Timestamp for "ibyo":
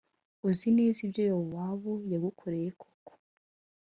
1.05-1.21